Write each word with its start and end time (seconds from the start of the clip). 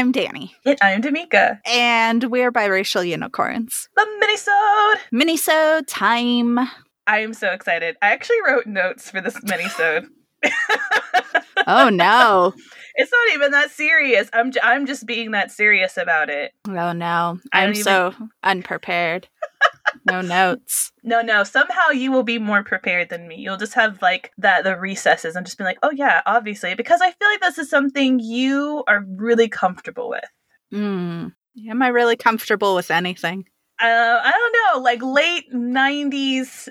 I'm 0.00 0.12
Danny. 0.12 0.54
And 0.64 0.78
I'm 0.80 1.02
Damika. 1.02 1.58
And 1.66 2.24
we're 2.24 2.50
biracial 2.50 3.06
unicorns. 3.06 3.86
The 3.96 4.06
minisode! 4.24 4.96
Minisode 5.12 5.84
time. 5.86 6.58
I 7.06 7.18
am 7.18 7.34
so 7.34 7.52
excited. 7.52 7.98
I 8.00 8.12
actually 8.12 8.38
wrote 8.46 8.66
notes 8.66 9.10
for 9.10 9.20
this 9.20 9.38
minisode. 9.40 10.06
oh 11.66 11.90
no. 11.90 12.54
It's 12.94 13.12
not 13.12 13.34
even 13.34 13.50
that 13.50 13.72
serious. 13.72 14.30
I'm 14.32 14.52
j- 14.52 14.60
I'm 14.62 14.86
just 14.86 15.04
being 15.04 15.32
that 15.32 15.50
serious 15.50 15.98
about 15.98 16.30
it. 16.30 16.52
Oh 16.66 16.92
no. 16.92 17.38
I'm 17.52 17.74
so 17.74 18.14
unprepared. 18.42 19.28
no 20.04 20.20
notes. 20.20 20.92
No, 21.02 21.22
no. 21.22 21.44
Somehow 21.44 21.90
you 21.90 22.12
will 22.12 22.22
be 22.22 22.38
more 22.38 22.62
prepared 22.62 23.08
than 23.08 23.28
me. 23.28 23.36
You'll 23.36 23.56
just 23.56 23.74
have 23.74 24.00
like 24.02 24.32
that 24.38 24.64
the 24.64 24.76
recesses 24.76 25.36
and 25.36 25.46
just 25.46 25.58
be 25.58 25.64
like, 25.64 25.78
oh 25.82 25.90
yeah, 25.90 26.22
obviously, 26.26 26.74
because 26.74 27.00
I 27.00 27.10
feel 27.12 27.28
like 27.28 27.40
this 27.40 27.58
is 27.58 27.70
something 27.70 28.20
you 28.20 28.84
are 28.86 29.04
really 29.16 29.48
comfortable 29.48 30.08
with. 30.08 30.24
Mm. 30.72 31.32
Am 31.68 31.82
I 31.82 31.88
really 31.88 32.16
comfortable 32.16 32.74
with 32.74 32.90
anything? 32.90 33.44
Uh, 33.80 34.20
I 34.22 34.30
don't 34.30 34.56
know, 34.76 34.82
like 34.82 35.02
late 35.02 35.52
'90s 35.52 36.68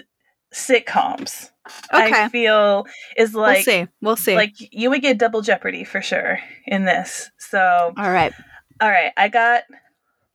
sitcoms. 0.54 1.49
Okay. 1.94 2.24
I 2.24 2.30
feel 2.30 2.86
is 3.18 3.36
like 3.36 3.58
we'll 3.58 3.63
see. 3.63 3.88
We'll 4.02 4.16
see. 4.16 4.36
like 4.36 4.55
you 4.58 4.90
would 4.90 5.02
get 5.02 5.18
double 5.18 5.41
jeopardy 5.41 5.84
for 5.84 6.02
sure 6.02 6.40
in 6.66 6.86
this. 6.86 7.30
So 7.38 7.94
All 7.96 8.12
right. 8.12 8.34
all 8.82 8.90
right, 8.90 9.12
I 9.18 9.27
got 9.27 9.63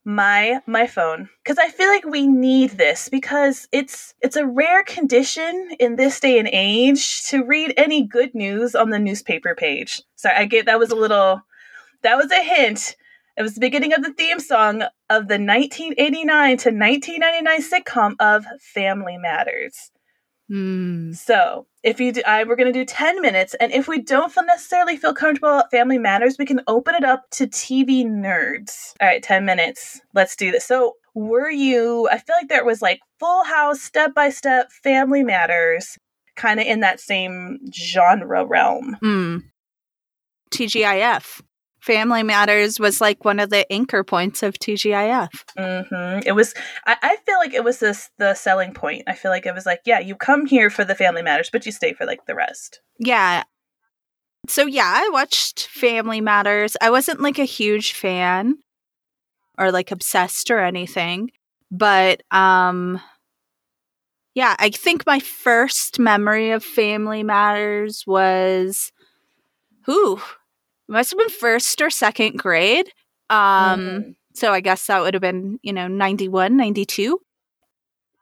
my 0.04 0.60
my 0.66 0.86
phone 0.86 1.30
because 1.42 1.58
I 1.58 1.68
feel 1.68 1.88
like 1.88 2.04
we 2.04 2.26
need 2.26 2.72
this 2.72 3.08
because 3.08 3.68
it's 3.72 4.14
it's 4.20 4.36
a 4.36 4.46
rare 4.46 4.84
condition 4.84 5.70
in 5.80 5.96
this 5.96 6.20
day 6.20 6.38
and 6.38 6.48
age 6.52 7.24
to 7.28 7.42
read 7.42 7.72
any 7.76 8.02
good 8.02 8.34
news 8.34 8.74
on 8.74 8.90
the 8.90 8.98
newspaper 8.98 9.54
page. 9.54 10.02
Sorry, 10.16 10.36
I 10.36 10.44
get 10.44 10.66
that 10.66 10.78
was 10.78 10.90
a 10.90 10.96
little 10.96 11.42
that 12.02 12.16
was 12.16 12.30
a 12.30 12.42
hint. 12.42 12.96
It 13.36 13.42
was 13.42 13.54
the 13.54 13.60
beginning 13.60 13.94
of 13.94 14.02
the 14.02 14.12
theme 14.12 14.38
song 14.38 14.82
of 15.10 15.26
the 15.28 15.40
1989 15.40 16.56
to 16.58 16.70
1999 16.70 17.62
sitcom 17.62 18.14
of 18.20 18.44
Family 18.60 19.16
Matters. 19.16 19.90
Hmm. 20.48 21.12
So, 21.12 21.66
if 21.82 22.00
you 22.00 22.12
do, 22.12 22.22
I, 22.26 22.44
we're 22.44 22.56
going 22.56 22.72
to 22.72 22.78
do 22.78 22.84
10 22.84 23.22
minutes, 23.22 23.54
and 23.54 23.72
if 23.72 23.88
we 23.88 24.00
don't 24.02 24.30
feel 24.30 24.44
necessarily 24.44 24.96
feel 24.96 25.14
comfortable 25.14 25.60
at 25.60 25.70
Family 25.70 25.98
Matters, 25.98 26.36
we 26.38 26.44
can 26.44 26.60
open 26.66 26.94
it 26.94 27.04
up 27.04 27.30
to 27.32 27.46
TV 27.46 28.04
nerds. 28.04 28.92
All 29.00 29.08
right, 29.08 29.22
10 29.22 29.44
minutes. 29.44 30.00
Let's 30.12 30.36
do 30.36 30.50
this. 30.50 30.66
So, 30.66 30.94
were 31.14 31.50
you, 31.50 32.08
I 32.10 32.18
feel 32.18 32.36
like 32.40 32.48
there 32.48 32.64
was 32.64 32.82
like 32.82 33.00
Full 33.20 33.44
House, 33.44 33.80
Step 33.80 34.14
by 34.14 34.30
Step, 34.30 34.70
Family 34.70 35.22
Matters, 35.22 35.96
kind 36.36 36.60
of 36.60 36.66
in 36.66 36.80
that 36.80 37.00
same 37.00 37.60
genre 37.72 38.44
realm. 38.44 38.96
Hmm. 39.00 39.38
TGIF. 40.50 41.40
Family 41.84 42.22
Matters 42.22 42.80
was 42.80 43.02
like 43.02 43.26
one 43.26 43.38
of 43.38 43.50
the 43.50 43.70
anchor 43.70 44.02
points 44.02 44.42
of 44.42 44.54
TGIF. 44.54 45.28
hmm 45.54 46.20
It 46.24 46.32
was, 46.32 46.54
I, 46.86 46.96
I 47.02 47.16
feel 47.26 47.36
like 47.36 47.52
it 47.52 47.62
was 47.62 47.78
this 47.78 48.08
the 48.16 48.32
selling 48.32 48.72
point. 48.72 49.02
I 49.06 49.12
feel 49.12 49.30
like 49.30 49.44
it 49.44 49.54
was 49.54 49.66
like, 49.66 49.82
yeah, 49.84 49.98
you 49.98 50.16
come 50.16 50.46
here 50.46 50.70
for 50.70 50.82
the 50.82 50.94
Family 50.94 51.20
Matters, 51.20 51.50
but 51.52 51.66
you 51.66 51.72
stay 51.72 51.92
for 51.92 52.06
like 52.06 52.24
the 52.24 52.34
rest. 52.34 52.80
Yeah. 52.98 53.42
So 54.48 54.64
yeah, 54.64 54.90
I 54.96 55.10
watched 55.12 55.66
Family 55.68 56.22
Matters. 56.22 56.74
I 56.80 56.88
wasn't 56.88 57.20
like 57.20 57.38
a 57.38 57.44
huge 57.44 57.92
fan 57.92 58.54
or 59.58 59.70
like 59.70 59.90
obsessed 59.90 60.50
or 60.50 60.60
anything, 60.60 61.32
but 61.70 62.22
um 62.30 62.98
yeah, 64.34 64.56
I 64.58 64.70
think 64.70 65.04
my 65.04 65.20
first 65.20 65.98
memory 65.98 66.50
of 66.50 66.64
Family 66.64 67.22
Matters 67.22 68.04
was 68.06 68.90
who 69.84 70.18
must 70.88 71.10
have 71.10 71.18
been 71.18 71.28
first 71.30 71.80
or 71.80 71.90
second 71.90 72.36
grade. 72.38 72.88
Um 73.30 73.80
Mhm. 73.80 74.14
so 74.34 74.52
I 74.52 74.60
guess 74.60 74.86
that 74.86 75.00
would 75.00 75.14
have 75.14 75.20
been, 75.20 75.58
you 75.62 75.72
know, 75.72 75.86
91, 75.88 76.56
92. 76.56 77.20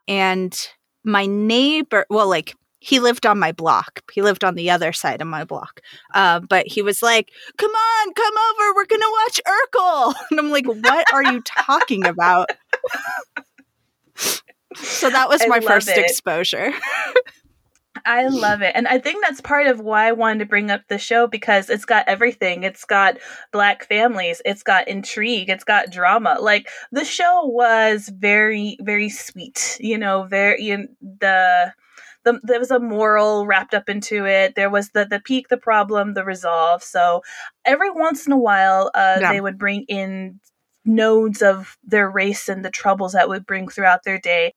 And 0.09 0.57
my 1.05 1.27
neighbor, 1.27 2.07
well, 2.11 2.29
like 2.29 2.55
he 2.81 2.99
lived 2.99 3.27
on 3.27 3.39
my 3.39 3.53
block. 3.53 4.01
He 4.13 4.23
lived 4.23 4.43
on 4.45 4.55
the 4.57 4.71
other 4.71 4.93
side 4.93 5.21
of 5.21 5.29
my 5.29 5.45
block. 5.45 5.81
Uh, 6.15 6.41
but 6.41 6.67
he 6.67 6.83
was 6.83 7.01
like, 7.03 7.29
come 7.57 7.71
on, 7.71 8.13
come 8.15 8.35
over. 8.35 8.75
We're 8.75 8.87
going 8.87 9.01
to 9.01 9.19
watch 9.25 9.41
Urkel. 9.47 10.15
And 10.31 10.41
I'm 10.41 10.51
like, 10.51 10.67
what 10.67 11.07
are 11.13 11.23
you 11.23 11.41
talking 11.43 12.05
about? 12.07 12.51
so 14.75 15.11
that 15.11 15.29
was 15.29 15.43
I 15.43 15.47
my 15.47 15.61
first 15.61 15.89
it. 15.89 15.99
exposure. 15.99 16.73
I 18.05 18.29
love 18.29 18.63
it. 18.63 18.73
And 18.75 18.89
I 18.89 18.99
think 18.99 19.23
that's 19.23 19.41
part 19.41 19.67
of 19.67 19.81
why 19.81 20.09
I 20.09 20.13
wanted 20.13 20.41
to 20.41 20.47
bring 20.47 20.71
up 20.71 20.83
the 20.89 20.99
show 20.99 21.27
because 21.27 21.71
it's 21.71 21.85
got 21.85 22.09
everything. 22.09 22.63
It's 22.65 22.85
got 22.85 23.19
black 23.53 23.85
families, 23.87 24.43
it's 24.45 24.63
got 24.63 24.89
intrigue, 24.89 25.49
it's 25.49 25.65
got 25.65 25.91
drama. 25.91 26.39
Like 26.41 26.69
the 26.91 27.05
show 27.05 27.47
was 27.47 28.09
very, 28.09 28.77
very 28.81 29.09
sweet. 29.09 29.77
You 29.81 29.99
know, 29.99 30.25
very 30.25 30.63
you 30.63 30.77
know, 30.79 30.87
the 31.21 31.73
the, 32.25 32.41
there 32.45 32.61
was 32.61 32.71
a 32.71 32.79
moral 32.79 33.47
wrapped 33.47 33.75
up 33.75 33.89
into 33.89 34.27
it. 34.27 34.55
There 34.55 34.71
was 34.71 34.91
the 34.91 35.05
the 35.05 35.21
peak, 35.21 35.49
the 35.49 35.57
problem, 35.57 36.15
the 36.15 36.25
resolve. 36.25 36.83
So 36.83 37.23
every 37.65 37.91
once 37.91 38.27
in 38.27 38.33
a 38.33 38.39
while, 38.39 38.91
uh, 38.95 39.19
Yeah. 39.21 39.33
they 39.33 39.41
would 39.41 39.59
bring 39.59 39.85
in 39.89 40.41
nodes 40.85 41.43
of 41.43 41.77
their 41.85 42.11
race 42.11 42.49
and 42.49 42.65
the 42.65 42.71
troubles 42.71 43.13
that 43.13 43.29
would 43.29 43.47
bring 43.47 43.69
throughout 43.69 44.05
their 44.05 44.19
day. 44.19 44.55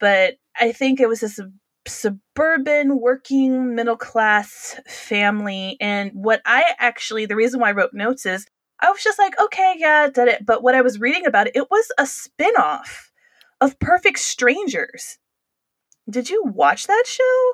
But 0.00 0.34
I 0.58 0.72
think 0.72 1.00
it 1.00 1.08
was 1.08 1.20
this 1.20 1.40
suburban 1.86 3.00
working 3.00 3.74
middle 3.74 3.96
class 3.96 4.78
family 4.86 5.76
and 5.80 6.10
what 6.14 6.40
i 6.46 6.74
actually 6.78 7.26
the 7.26 7.36
reason 7.36 7.60
why 7.60 7.70
i 7.70 7.72
wrote 7.72 7.92
notes 7.92 8.24
is 8.24 8.46
i 8.80 8.90
was 8.90 9.02
just 9.02 9.18
like 9.18 9.38
okay 9.40 9.74
yeah 9.78 10.08
did 10.08 10.28
it 10.28 10.46
but 10.46 10.62
what 10.62 10.74
i 10.74 10.80
was 10.80 11.00
reading 11.00 11.26
about 11.26 11.46
it 11.46 11.56
it 11.56 11.70
was 11.70 11.90
a 11.98 12.06
spin-off 12.06 13.10
of 13.60 13.78
perfect 13.78 14.18
strangers 14.18 15.18
did 16.08 16.30
you 16.30 16.42
watch 16.44 16.86
that 16.86 17.04
show 17.06 17.52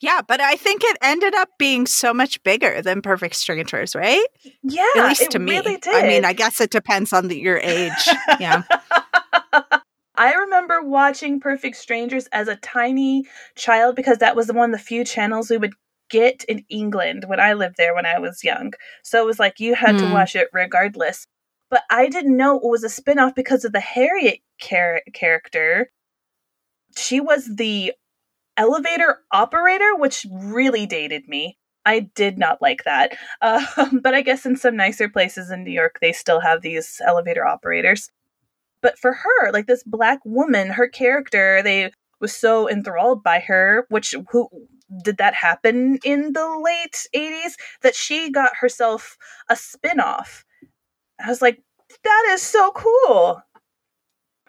yeah, 0.00 0.22
but 0.26 0.40
I 0.40 0.56
think 0.56 0.82
it 0.82 0.96
ended 1.02 1.34
up 1.34 1.50
being 1.58 1.86
so 1.86 2.14
much 2.14 2.42
bigger 2.42 2.80
than 2.80 3.02
Perfect 3.02 3.36
Strangers, 3.36 3.94
right? 3.94 4.24
yeah 4.62 4.86
At 4.96 5.08
least 5.08 5.30
to 5.32 5.38
me. 5.38 5.58
really. 5.58 5.78
I 5.86 6.06
mean, 6.06 6.24
I 6.24 6.32
guess 6.32 6.60
it 6.60 6.70
depends 6.70 7.12
on 7.12 7.28
the, 7.28 7.38
your 7.38 7.58
age. 7.58 8.08
Yeah. 8.40 8.62
I 10.20 10.34
remember 10.34 10.82
watching 10.82 11.40
Perfect 11.40 11.76
Strangers 11.76 12.28
as 12.30 12.46
a 12.46 12.56
tiny 12.56 13.24
child 13.56 13.96
because 13.96 14.18
that 14.18 14.36
was 14.36 14.52
one 14.52 14.72
of 14.72 14.78
the 14.78 14.84
few 14.84 15.02
channels 15.02 15.48
we 15.50 15.56
would 15.56 15.72
get 16.10 16.44
in 16.44 16.64
England 16.68 17.24
when 17.26 17.40
I 17.40 17.54
lived 17.54 17.76
there 17.78 17.94
when 17.94 18.04
I 18.06 18.18
was 18.18 18.44
young. 18.44 18.74
So 19.02 19.22
it 19.22 19.26
was 19.26 19.38
like 19.38 19.60
you 19.60 19.74
had 19.74 19.98
to 19.98 20.06
Hmm. 20.06 20.12
watch 20.12 20.36
it 20.36 20.48
regardless. 20.52 21.26
But 21.70 21.84
I 21.90 22.08
didn't 22.08 22.36
know 22.36 22.56
it 22.58 22.64
was 22.68 22.84
a 22.84 22.90
spin-off 22.90 23.34
because 23.34 23.64
of 23.64 23.72
the 23.72 23.80
Harriet 23.80 24.40
char- 24.60 25.02
character. 25.14 25.90
She 26.96 27.20
was 27.20 27.48
the 27.56 27.94
elevator 28.56 29.20
operator, 29.32 29.96
which 29.96 30.26
really 30.32 30.86
dated 30.86 31.28
me. 31.28 31.58
I 31.86 32.00
did 32.00 32.38
not 32.38 32.62
like 32.62 32.84
that. 32.84 33.16
Um, 33.42 34.00
but 34.02 34.14
I 34.14 34.22
guess 34.22 34.46
in 34.46 34.56
some 34.56 34.76
nicer 34.76 35.08
places 35.08 35.50
in 35.50 35.64
New 35.64 35.72
York, 35.72 35.98
they 36.00 36.12
still 36.12 36.40
have 36.40 36.62
these 36.62 37.00
elevator 37.06 37.46
operators. 37.46 38.10
But 38.82 38.98
for 38.98 39.12
her, 39.12 39.52
like 39.52 39.66
this 39.66 39.82
black 39.84 40.20
woman, 40.24 40.70
her 40.70 40.88
character, 40.88 41.62
they 41.62 41.92
was 42.20 42.34
so 42.34 42.68
enthralled 42.68 43.22
by 43.22 43.40
her, 43.40 43.86
which 43.88 44.14
who 44.30 44.48
did 45.04 45.18
that 45.18 45.34
happen 45.34 45.98
in 46.04 46.32
the 46.32 46.60
late 46.62 47.06
80s 47.14 47.54
that 47.82 47.94
she 47.94 48.30
got 48.30 48.56
herself 48.60 49.16
a 49.48 49.56
spin-off. 49.56 50.44
I 51.24 51.28
was 51.28 51.40
like, 51.40 51.62
that 52.02 52.30
is 52.32 52.42
so 52.42 52.72
cool. 52.72 53.42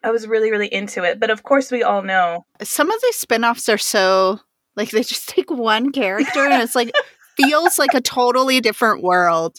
I 0.03 0.11
was 0.11 0.27
really, 0.27 0.51
really 0.51 0.73
into 0.73 1.03
it. 1.03 1.19
But 1.19 1.29
of 1.29 1.43
course 1.43 1.71
we 1.71 1.83
all 1.83 2.01
know 2.01 2.45
Some 2.61 2.89
of 2.89 3.01
these 3.01 3.17
spin-offs 3.17 3.69
are 3.69 3.77
so 3.77 4.39
like 4.75 4.91
they 4.91 5.03
just 5.03 5.29
take 5.29 5.51
one 5.51 5.91
character 5.91 6.43
and 6.45 6.61
it's 6.61 6.75
like 6.75 6.91
feels 7.37 7.79
like 7.79 7.93
a 7.93 8.01
totally 8.01 8.61
different 8.61 9.03
world. 9.03 9.57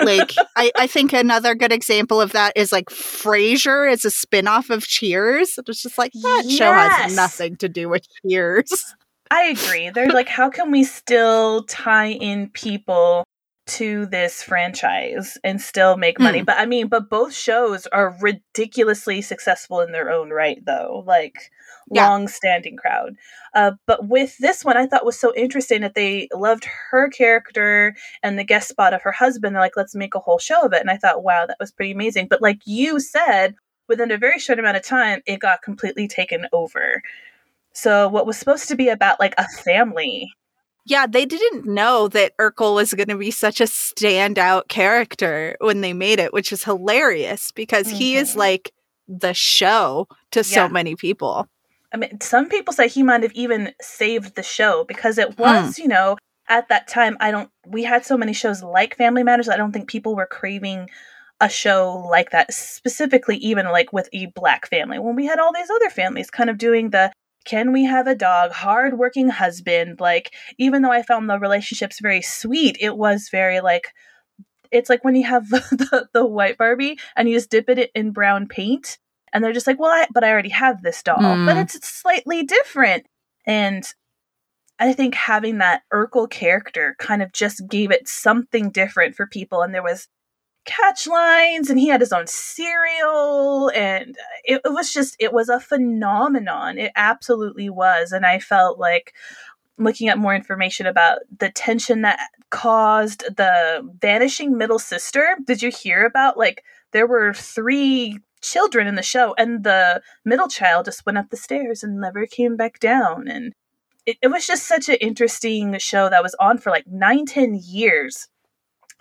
Like 0.00 0.32
I, 0.56 0.70
I 0.76 0.86
think 0.86 1.12
another 1.12 1.54
good 1.54 1.72
example 1.72 2.20
of 2.20 2.32
that 2.32 2.52
is 2.56 2.72
like 2.72 2.86
Frasier 2.86 3.90
is 3.90 4.04
a 4.04 4.10
spin-off 4.10 4.70
of 4.70 4.86
Cheers. 4.86 5.58
It's 5.58 5.82
just 5.82 5.98
like 5.98 6.12
that 6.12 6.44
show 6.48 6.72
has 6.72 7.14
nothing 7.14 7.56
to 7.56 7.68
do 7.68 7.88
with 7.88 8.06
Cheers. 8.22 8.94
I 9.30 9.44
agree. 9.44 9.90
They're 9.90 10.10
like, 10.10 10.28
how 10.28 10.50
can 10.50 10.70
we 10.70 10.84
still 10.84 11.64
tie 11.64 12.10
in 12.10 12.50
people 12.50 13.26
to 13.66 14.06
this 14.06 14.42
franchise 14.42 15.36
and 15.42 15.60
still 15.60 15.96
make 15.96 16.20
money? 16.20 16.40
Hmm. 16.40 16.44
But 16.44 16.58
I 16.58 16.66
mean, 16.66 16.88
but 16.88 17.10
both 17.10 17.34
shows 17.34 17.86
are 17.88 18.16
ridiculously 18.20 19.22
successful 19.22 19.80
in 19.80 19.92
their 19.92 20.10
own 20.10 20.30
right, 20.30 20.64
though. 20.64 21.02
Like, 21.06 21.50
Yeah. 21.90 22.08
long 22.08 22.26
standing 22.26 22.76
crowd. 22.76 23.14
Uh, 23.54 23.72
but 23.86 24.08
with 24.08 24.36
this 24.38 24.64
one, 24.64 24.76
I 24.76 24.86
thought 24.86 25.04
was 25.04 25.18
so 25.18 25.32
interesting 25.36 25.82
that 25.82 25.94
they 25.94 26.28
loved 26.34 26.64
her 26.90 27.08
character 27.08 27.94
and 28.22 28.38
the 28.38 28.44
guest 28.44 28.68
spot 28.68 28.92
of 28.92 29.02
her 29.02 29.12
husband. 29.12 29.54
They're 29.54 29.62
like, 29.62 29.76
let's 29.76 29.94
make 29.94 30.14
a 30.16 30.20
whole 30.20 30.38
show 30.38 30.62
of 30.62 30.72
it. 30.72 30.80
And 30.80 30.90
I 30.90 30.96
thought, 30.96 31.22
wow, 31.22 31.46
that 31.46 31.58
was 31.60 31.70
pretty 31.70 31.92
amazing. 31.92 32.26
But 32.28 32.42
like 32.42 32.58
you 32.64 32.98
said, 32.98 33.54
within 33.88 34.10
a 34.10 34.18
very 34.18 34.40
short 34.40 34.58
amount 34.58 34.76
of 34.76 34.84
time, 34.84 35.22
it 35.26 35.38
got 35.38 35.62
completely 35.62 36.08
taken 36.08 36.46
over. 36.52 37.02
So 37.72 38.08
what 38.08 38.26
was 38.26 38.36
supposed 38.36 38.68
to 38.68 38.74
be 38.74 38.88
about 38.88 39.20
like 39.20 39.34
a 39.38 39.46
family 39.62 40.32
Yeah, 40.86 41.06
they 41.06 41.24
didn't 41.26 41.66
know 41.66 42.08
that 42.08 42.36
Urkel 42.38 42.74
was 42.74 42.94
going 42.94 43.08
to 43.08 43.16
be 43.16 43.30
such 43.30 43.60
a 43.60 43.64
standout 43.64 44.68
character 44.68 45.56
when 45.60 45.82
they 45.82 45.92
made 45.92 46.18
it, 46.18 46.32
which 46.32 46.52
is 46.52 46.64
hilarious 46.64 47.52
because 47.52 47.86
mm-hmm. 47.86 47.96
he 47.96 48.16
is 48.16 48.30
mm-hmm. 48.30 48.40
like 48.40 48.72
the 49.06 49.34
show 49.34 50.08
to 50.32 50.40
yeah. 50.40 50.42
so 50.42 50.68
many 50.68 50.96
people. 50.96 51.46
I 51.96 51.98
mean, 51.98 52.20
some 52.20 52.50
people 52.50 52.74
say 52.74 52.88
he 52.88 53.02
might 53.02 53.22
have 53.22 53.32
even 53.32 53.72
saved 53.80 54.36
the 54.36 54.42
show 54.42 54.84
because 54.84 55.16
it 55.16 55.38
was, 55.38 55.76
mm. 55.76 55.78
you 55.78 55.88
know, 55.88 56.18
at 56.46 56.68
that 56.68 56.88
time, 56.88 57.16
I 57.20 57.30
don't, 57.30 57.48
we 57.66 57.84
had 57.84 58.04
so 58.04 58.18
many 58.18 58.34
shows 58.34 58.62
like 58.62 58.96
Family 58.96 59.22
Matters, 59.22 59.48
I 59.48 59.56
don't 59.56 59.72
think 59.72 59.88
people 59.88 60.14
were 60.14 60.26
craving 60.26 60.90
a 61.40 61.48
show 61.48 62.06
like 62.10 62.32
that, 62.32 62.52
specifically, 62.52 63.38
even 63.38 63.64
like 63.66 63.94
with 63.94 64.10
a 64.12 64.26
black 64.26 64.68
family, 64.68 64.98
when 64.98 65.16
we 65.16 65.24
had 65.24 65.38
all 65.38 65.54
these 65.54 65.70
other 65.70 65.88
families 65.88 66.30
kind 66.30 66.50
of 66.50 66.58
doing 66.58 66.90
the 66.90 67.10
can 67.46 67.72
we 67.72 67.84
have 67.84 68.06
a 68.06 68.14
dog 68.14 68.50
hardworking 68.50 69.28
husband 69.28 70.00
like 70.00 70.34
even 70.58 70.82
though 70.82 70.90
i 70.90 71.00
found 71.00 71.30
the 71.30 71.38
relationships 71.38 72.00
very 72.02 72.20
sweet 72.20 72.76
it 72.80 72.96
was 72.96 73.28
very 73.30 73.60
like 73.60 73.92
it's 74.72 74.90
like 74.90 75.04
when 75.04 75.14
you 75.14 75.24
have 75.24 75.48
the, 75.50 76.08
the 76.12 76.26
white 76.26 76.58
barbie 76.58 76.98
and 77.14 77.28
you 77.28 77.36
just 77.36 77.48
dip 77.48 77.68
it 77.68 77.92
in 77.94 78.10
brown 78.10 78.48
paint 78.48 78.98
and 79.32 79.42
they're 79.42 79.52
just 79.52 79.66
like 79.66 79.78
well 79.78 79.90
I, 79.90 80.06
but 80.12 80.24
i 80.24 80.30
already 80.30 80.50
have 80.50 80.82
this 80.82 81.02
doll. 81.02 81.18
Mm. 81.18 81.46
but 81.46 81.56
it's 81.56 81.86
slightly 81.86 82.42
different. 82.42 83.06
And 83.46 83.84
i 84.78 84.92
think 84.92 85.14
having 85.14 85.58
that 85.58 85.82
urkel 85.92 86.28
character 86.28 86.96
kind 86.98 87.22
of 87.22 87.32
just 87.32 87.66
gave 87.68 87.90
it 87.90 88.08
something 88.08 88.70
different 88.70 89.14
for 89.14 89.26
people. 89.26 89.62
And 89.62 89.74
there 89.74 89.82
was 89.82 90.08
catch 90.64 91.06
lines 91.06 91.70
and 91.70 91.78
he 91.78 91.88
had 91.88 92.00
his 92.00 92.12
own 92.12 92.26
cereal 92.26 93.70
and 93.72 94.16
it, 94.42 94.60
it, 94.64 94.72
was 94.72 94.92
just 94.92 95.16
it 95.20 95.32
was 95.32 95.48
a 95.48 95.60
phenomenon. 95.60 96.76
It 96.76 96.92
absolutely 96.96 97.70
was. 97.70 98.12
And 98.12 98.26
i 98.26 98.38
felt 98.38 98.78
like 98.78 99.14
looking 99.78 100.08
at 100.08 100.18
more 100.18 100.34
information 100.34 100.86
about 100.86 101.20
the 101.38 101.50
tension 101.50 102.02
that 102.02 102.18
caused 102.50 103.20
the 103.36 103.88
vanishing 104.00 104.56
middle 104.56 104.78
sister 104.78 105.36
did 105.46 105.62
you 105.62 105.70
hear 105.70 106.06
about 106.06 106.38
like 106.38 106.62
there 106.92 107.06
were 107.06 107.34
three 107.34 108.18
children 108.42 108.86
in 108.86 108.94
the 108.94 109.02
show 109.02 109.34
and 109.38 109.64
the 109.64 110.00
middle 110.24 110.48
child 110.48 110.84
just 110.84 111.04
went 111.06 111.18
up 111.18 111.30
the 111.30 111.36
stairs 111.36 111.82
and 111.82 112.00
never 112.00 112.26
came 112.26 112.56
back 112.56 112.78
down 112.78 113.26
and 113.28 113.52
it, 114.06 114.16
it 114.22 114.28
was 114.28 114.46
just 114.46 114.66
such 114.66 114.88
an 114.88 114.96
interesting 115.00 115.76
show 115.78 116.08
that 116.08 116.22
was 116.22 116.36
on 116.38 116.58
for 116.58 116.70
like 116.70 116.86
nine 116.86 117.26
ten 117.26 117.60
years 117.62 118.28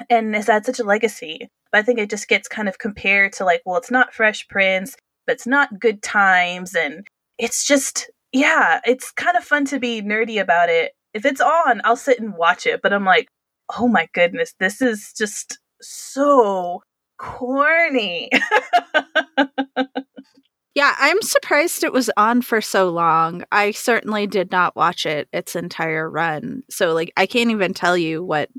and 0.10 0.36
has 0.36 0.48
had 0.48 0.66
such 0.66 0.80
a 0.80 0.84
legacy. 0.84 1.48
But 1.72 1.80
I 1.80 1.82
think 1.84 2.00
it 2.00 2.10
just 2.10 2.28
gets 2.28 2.48
kind 2.48 2.68
of 2.68 2.80
compared 2.80 3.34
to 3.34 3.46
like, 3.46 3.62
well, 3.66 3.78
it's 3.78 3.92
not 3.92 4.14
Fresh 4.14 4.48
Prince, 4.48 4.96
but 5.26 5.34
it's 5.34 5.48
not 5.48 5.80
Good 5.80 6.02
Times, 6.02 6.76
and 6.76 7.08
it's 7.38 7.66
just 7.66 8.10
yeah, 8.32 8.82
it's 8.86 9.12
kind 9.12 9.38
of 9.38 9.44
fun 9.44 9.66
to 9.66 9.80
be 9.80 10.02
nerdy 10.02 10.42
about 10.42 10.70
it. 10.70 10.94
If 11.14 11.26
it's 11.26 11.42
on, 11.42 11.82
I'll 11.86 11.96
sit 11.96 12.20
and 12.20 12.36
watch 12.36 12.66
it, 12.66 12.82
but 12.82 12.92
I'm 12.92 13.06
like, 13.06 13.30
oh 13.78 13.88
my 13.88 14.10
goodness, 14.14 14.54
this 14.60 14.82
is 14.82 15.14
just 15.18 15.60
so 15.82 16.82
corny. 17.18 18.30
yeah, 20.76 20.96
I'm 20.98 21.22
surprised 21.22 21.84
it 21.84 21.94
was 21.94 22.10
on 22.18 22.42
for 22.42 22.62
so 22.62 22.90
long. 22.90 23.44
I 23.52 23.72
certainly 23.72 24.28
did 24.28 24.52
not 24.52 24.76
watch 24.76 25.06
it 25.06 25.28
its 25.32 25.56
entire 25.56 26.10
run. 26.10 26.64
So 26.70 26.94
like 26.94 27.12
I 27.18 27.26
can't 27.26 27.52
even 27.52 27.74
tell 27.74 27.98
you 27.98 28.24
what 28.24 28.50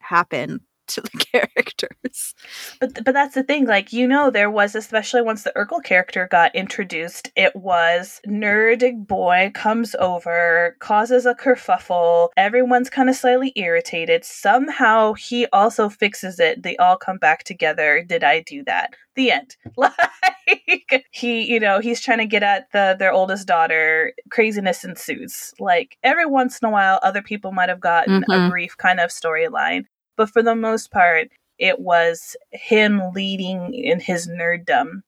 happened 0.00 0.60
to 0.94 1.00
the 1.00 1.10
characters. 1.32 2.34
But 2.80 3.04
but 3.04 3.14
that's 3.14 3.34
the 3.34 3.42
thing, 3.42 3.66
like 3.66 3.92
you 3.92 4.06
know, 4.06 4.30
there 4.30 4.50
was 4.50 4.74
especially 4.74 5.22
once 5.22 5.42
the 5.42 5.52
Urkel 5.56 5.82
character 5.82 6.28
got 6.30 6.54
introduced, 6.54 7.30
it 7.36 7.54
was 7.54 8.20
nerdig 8.26 9.06
boy 9.06 9.50
comes 9.54 9.94
over, 9.98 10.76
causes 10.80 11.26
a 11.26 11.34
kerfuffle, 11.34 12.30
everyone's 12.36 12.90
kind 12.90 13.08
of 13.08 13.16
slightly 13.16 13.52
irritated. 13.56 14.24
Somehow 14.24 15.14
he 15.14 15.46
also 15.52 15.88
fixes 15.88 16.40
it. 16.40 16.62
They 16.62 16.76
all 16.76 16.96
come 16.96 17.18
back 17.18 17.44
together. 17.44 18.04
Did 18.06 18.24
I 18.24 18.40
do 18.40 18.64
that? 18.64 18.94
The 19.14 19.32
end. 19.32 19.56
Like 19.76 21.06
he, 21.12 21.48
you 21.48 21.60
know, 21.60 21.78
he's 21.78 22.00
trying 22.00 22.18
to 22.18 22.26
get 22.26 22.42
at 22.42 22.72
the 22.72 22.96
their 22.98 23.12
oldest 23.12 23.46
daughter. 23.46 24.12
Craziness 24.30 24.84
ensues. 24.84 25.54
Like 25.60 25.96
every 26.02 26.26
once 26.26 26.58
in 26.58 26.68
a 26.68 26.72
while, 26.72 26.98
other 27.02 27.22
people 27.22 27.52
might 27.52 27.68
have 27.68 27.80
gotten 27.80 28.22
mm-hmm. 28.22 28.46
a 28.46 28.50
brief 28.50 28.76
kind 28.76 28.98
of 28.98 29.10
storyline 29.10 29.84
but 30.20 30.28
for 30.28 30.42
the 30.42 30.54
most 30.54 30.90
part, 30.90 31.28
it 31.58 31.80
was 31.80 32.36
him 32.50 33.00
leading 33.14 33.72
in 33.72 34.00
his 34.00 34.28
nerddom, 34.28 35.00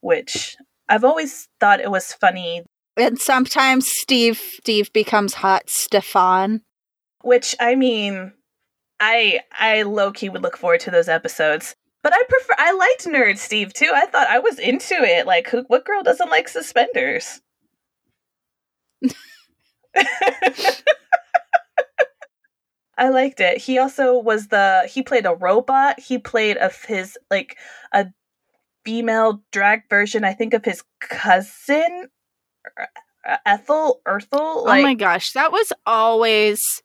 which 0.00 0.56
I've 0.88 1.04
always 1.04 1.50
thought 1.60 1.80
it 1.80 1.90
was 1.90 2.14
funny. 2.14 2.62
And 2.96 3.18
sometimes 3.18 3.86
Steve 3.86 4.38
Steve 4.38 4.90
becomes 4.94 5.34
hot 5.34 5.68
Stefan. 5.68 6.62
Which 7.20 7.54
I 7.60 7.74
mean, 7.74 8.32
I 9.00 9.40
I 9.52 9.82
low 9.82 10.12
key 10.12 10.30
would 10.30 10.40
look 10.40 10.56
forward 10.56 10.80
to 10.80 10.90
those 10.90 11.10
episodes. 11.10 11.74
But 12.02 12.14
I 12.14 12.22
prefer 12.26 12.54
I 12.56 12.72
liked 12.72 13.04
Nerd 13.04 13.36
Steve 13.36 13.74
too. 13.74 13.90
I 13.94 14.06
thought 14.06 14.28
I 14.28 14.38
was 14.38 14.58
into 14.58 14.94
it. 14.94 15.26
Like 15.26 15.46
who 15.48 15.64
what 15.66 15.84
girl 15.84 16.02
doesn't 16.02 16.30
like 16.30 16.48
suspenders? 16.48 17.42
I 22.96 23.08
liked 23.08 23.40
it. 23.40 23.58
He 23.58 23.78
also 23.78 24.18
was 24.18 24.48
the 24.48 24.88
he 24.90 25.02
played 25.02 25.26
a 25.26 25.34
robot. 25.34 26.00
He 26.00 26.18
played 26.18 26.56
of 26.56 26.82
his 26.84 27.18
like 27.30 27.56
a 27.92 28.06
female 28.84 29.42
drag 29.50 29.88
version, 29.88 30.24
I 30.24 30.32
think 30.32 30.54
of 30.54 30.64
his 30.64 30.82
cousin 31.00 32.08
Ethel 33.46 34.00
Ethel. 34.06 34.64
Like, 34.64 34.80
oh 34.80 34.82
my 34.82 34.94
gosh, 34.94 35.32
that 35.32 35.52
was 35.52 35.72
always 35.86 36.82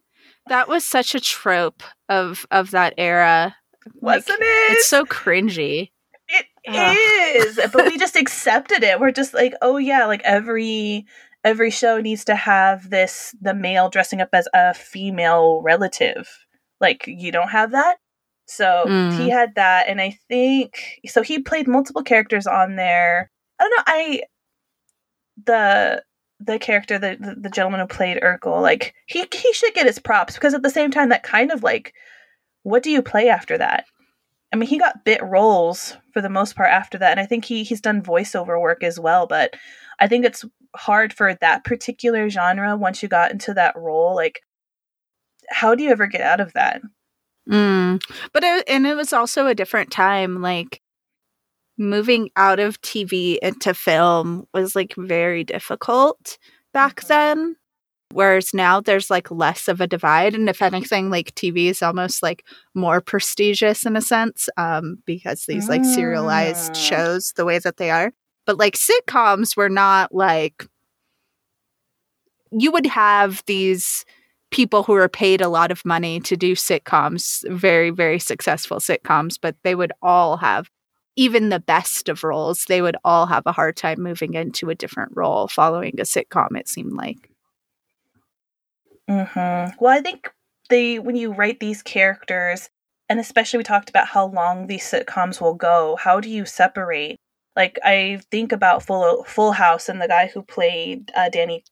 that 0.48 0.68
was 0.68 0.86
such 0.86 1.16
a 1.16 1.20
trope 1.20 1.84
of 2.08 2.46
of 2.52 2.72
that 2.72 2.94
era. 2.98 3.56
Wasn't 4.02 4.30
like, 4.30 4.40
it? 4.42 4.72
It's 4.74 4.88
so 4.88 5.06
cringy. 5.06 5.92
It 6.28 6.46
Ugh. 6.68 6.98
is, 7.48 7.60
but 7.74 7.86
we 7.86 7.98
just 7.98 8.16
accepted 8.16 8.84
it. 8.84 9.00
We're 9.00 9.12
just 9.12 9.34
like, 9.34 9.54
oh 9.62 9.78
yeah, 9.78 10.06
like 10.06 10.22
every 10.24 11.08
every 11.44 11.72
show 11.72 12.00
needs 12.00 12.26
to 12.26 12.36
have 12.36 12.90
this 12.90 13.36
the 13.42 13.54
male 13.54 13.90
dressing 13.90 14.22
up 14.22 14.30
as 14.34 14.48
a 14.54 14.74
female 14.74 15.62
relative. 15.62 16.28
Like 16.82 17.06
you 17.08 17.32
don't 17.32 17.50
have 17.50 17.72
that. 17.72 17.98
So 18.46 18.86
mm. 18.88 19.18
he 19.18 19.30
had 19.30 19.56
that 19.56 19.88
and 19.88 20.02
I 20.02 20.18
think 20.28 21.00
so 21.08 21.22
he 21.22 21.40
played 21.40 21.68
multiple 21.68 22.04
characters 22.04 22.48
on 22.48 22.76
there. 22.76 23.32
I 23.60 23.64
don't 23.64 23.72
know, 23.72 23.84
I 23.88 24.22
the 25.46 26.04
the 26.42 26.58
character 26.58 26.98
the, 26.98 27.18
the, 27.20 27.36
the 27.36 27.50
gentleman 27.50 27.82
who 27.82 27.88
played 27.88 28.22
Urkel, 28.22 28.62
like 28.62 28.94
he 29.08 29.26
he 29.32 29.54
should 29.54 29.74
get 29.74 29.88
his 29.88 30.00
props 30.00 30.36
because 30.36 30.54
at 30.54 30.64
the 30.64 30.70
same 30.70 30.92
time 30.92 31.10
that 31.10 31.24
kind 31.24 31.52
of 31.52 31.64
like 31.64 31.94
what 32.64 32.84
do 32.84 32.92
you 32.92 33.02
play 33.02 33.30
after 33.30 33.58
that? 33.58 33.86
I 34.52 34.56
mean, 34.56 34.68
he 34.68 34.80
got 34.80 35.06
bit 35.06 35.22
roles 35.24 35.96
for 36.12 36.22
the 36.22 36.30
most 36.30 36.56
part 36.56 36.72
after 36.72 36.98
that, 36.98 37.12
and 37.12 37.20
I 37.20 37.26
think 37.26 37.46
he 37.46 37.64
he's 37.64 37.82
done 37.82 38.02
voiceover 38.02 38.60
work 38.60 38.84
as 38.84 39.00
well. 39.00 39.28
But 39.28 39.56
I 40.00 40.08
think 40.08 40.26
it's 40.26 40.44
hard 40.76 41.14
for 41.14 41.34
that 41.36 41.64
particular 41.64 42.30
genre 42.30 42.76
once 42.76 43.02
you 43.02 43.10
got 43.10 43.32
into 43.32 43.54
that 43.54 43.76
role. 43.76 44.16
Like, 44.16 44.42
how 45.50 45.76
do 45.76 45.84
you 45.84 45.90
ever 45.90 46.08
get 46.08 46.22
out 46.22 46.40
of 46.40 46.54
that? 46.54 46.82
Mm. 47.50 48.02
But 48.34 48.44
it, 48.44 48.64
and 48.68 48.86
it 48.86 48.96
was 48.96 49.14
also 49.14 49.48
a 49.48 49.56
different 49.56 49.92
time. 49.92 50.42
Like 50.42 50.82
moving 51.78 52.30
out 52.36 52.60
of 52.60 52.82
TV 52.82 53.38
into 53.42 53.74
film 53.74 54.46
was 54.54 54.76
like 54.76 54.94
very 54.98 55.44
difficult 55.44 56.38
back 56.74 56.98
mm-hmm. 56.98 57.08
then. 57.08 57.56
Whereas 58.12 58.56
now 58.56 58.82
there's 58.82 59.12
like 59.12 59.30
less 59.30 59.68
of 59.68 59.82
a 59.82 59.88
divide. 59.88 60.34
And 60.34 60.50
if 60.50 60.64
anything, 60.64 61.12
like 61.12 61.36
TV 61.36 61.70
is 61.70 61.84
almost 61.84 62.24
like 62.24 62.44
more 62.74 63.02
prestigious 63.02 63.86
in 63.86 63.96
a 63.96 64.02
sense 64.02 64.50
um, 64.58 64.98
because 65.06 65.46
these 65.46 65.70
like 65.70 65.86
serialized 65.86 66.74
mm. 66.74 66.76
shows, 66.76 67.34
the 67.36 67.46
way 67.46 67.60
that 67.60 67.78
they 67.78 67.92
are. 67.92 68.12
But 68.50 68.58
like 68.58 68.74
sitcoms 68.74 69.56
were 69.56 69.70
not 69.70 70.12
like 70.12 70.66
you 72.52 72.72
would 72.72 72.88
have 72.88 73.44
these 73.46 74.06
people 74.50 74.82
who 74.82 74.96
are 74.96 75.08
paid 75.08 75.40
a 75.40 75.48
lot 75.48 75.70
of 75.70 75.86
money 75.86 76.20
to 76.22 76.36
do 76.36 76.56
sitcoms, 76.56 77.48
very, 77.48 77.92
very 77.92 78.18
successful 78.18 78.78
sitcoms, 78.78 79.38
but 79.40 79.56
they 79.62 79.76
would 79.76 79.92
all 80.02 80.38
have 80.38 80.68
even 81.16 81.50
the 81.50 81.60
best 81.60 82.10
of 82.10 82.24
roles, 82.24 82.66
they 82.68 82.82
would 82.82 82.98
all 83.04 83.28
have 83.28 83.44
a 83.46 83.52
hard 83.52 83.78
time 83.78 84.02
moving 84.02 84.34
into 84.34 84.72
a 84.72 84.76
different 84.76 85.12
role 85.14 85.48
following 85.48 86.00
a 86.00 86.04
sitcom, 86.04 86.58
it 86.58 86.68
seemed 86.68 86.94
like. 86.94 87.30
Mm-hmm. 89.08 89.78
Well, 89.80 89.96
I 89.96 90.02
think 90.02 90.34
they 90.72 90.98
when 90.98 91.16
you 91.16 91.34
write 91.34 91.60
these 91.60 91.84
characters, 91.84 92.72
and 93.10 93.20
especially 93.20 93.58
we 93.58 93.64
talked 93.64 93.92
about 93.92 94.08
how 94.08 94.26
long 94.26 94.66
these 94.66 94.90
sitcoms 94.90 95.40
will 95.40 95.54
go, 95.54 95.98
how 95.98 96.20
do 96.20 96.32
you 96.32 96.46
separate 96.48 97.20
like 97.60 97.78
I 97.84 98.22
think 98.32 98.52
about 98.52 98.82
Full 98.88 99.24
Full 99.26 99.52
House 99.52 99.90
and 99.90 100.02
the 100.02 100.08
guy 100.08 100.26
who 100.34 100.42
played 100.42 101.12
uh, 101.16 101.30
Danny 101.30 101.64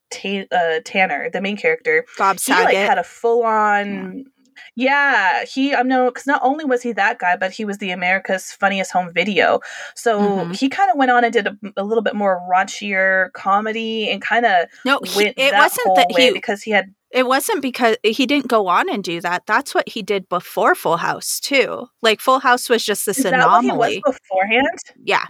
uh, 0.52 0.80
Tanner, 0.84 1.30
the 1.32 1.40
main 1.40 1.56
character. 1.56 2.04
Bob 2.18 2.38
Saget 2.38 2.70
he, 2.70 2.76
like, 2.76 2.88
had 2.88 2.98
a 2.98 3.04
full 3.04 3.42
on. 3.44 4.24
Yeah, 4.74 5.44
he 5.44 5.74
I 5.74 5.82
know 5.82 6.06
because 6.10 6.26
not 6.26 6.40
only 6.44 6.64
was 6.64 6.82
he 6.82 6.92
that 6.92 7.18
guy, 7.18 7.36
but 7.36 7.52
he 7.52 7.64
was 7.64 7.78
the 7.78 7.90
America's 7.90 8.52
Funniest 8.52 8.90
Home 8.92 9.12
Video. 9.12 9.60
So 9.94 10.20
Mhm. 10.20 10.56
he 10.56 10.68
kind 10.68 10.90
of 10.90 10.96
went 10.96 11.10
on 11.10 11.24
and 11.24 11.32
did 11.32 11.46
a, 11.46 11.56
a 11.76 11.84
little 11.84 12.02
bit 12.02 12.14
more 12.16 12.40
raunchier 12.52 13.32
comedy 13.32 14.10
and 14.10 14.20
kind 14.20 14.44
of 14.46 14.66
No, 14.84 15.00
he, 15.04 15.16
went 15.16 15.38
it 15.38 15.52
wasn't 15.54 15.94
that 15.96 16.06
he. 16.16 16.32
because 16.32 16.62
he 16.62 16.70
had 16.72 16.92
It 17.10 17.26
wasn't 17.26 17.62
because 17.62 17.96
he 18.04 18.26
didn't 18.26 18.48
go 18.48 18.66
on 18.66 18.88
and 18.90 19.02
do 19.02 19.20
that. 19.20 19.46
That's 19.46 19.74
what 19.74 19.88
he 19.88 20.02
did 20.02 20.28
before 20.28 20.74
Full 20.74 20.96
House 20.98 21.40
too. 21.40 21.86
Like 22.02 22.20
Full 22.20 22.40
House 22.40 22.68
was 22.68 22.84
just 22.84 23.06
this 23.06 23.18
is 23.18 23.24
that 23.24 23.32
what 23.32 23.62
he 23.64 23.70
was 23.70 23.92
anomaly. 23.94 24.02
beforehand? 24.04 24.78
Yeah, 25.02 25.26